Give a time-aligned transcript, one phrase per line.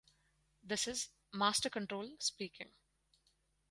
[0.63, 2.71] This is "Master Control" speaking.